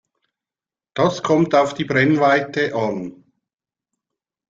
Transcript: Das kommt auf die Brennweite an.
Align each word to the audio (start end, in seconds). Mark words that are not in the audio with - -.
Das 0.95 1.21
kommt 1.21 1.53
auf 1.53 1.75
die 1.75 1.85
Brennweite 1.85 2.73
an. 2.73 3.23